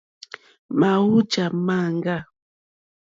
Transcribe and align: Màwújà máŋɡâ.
Màwújà 0.79 1.45
máŋɡâ. 1.65 2.17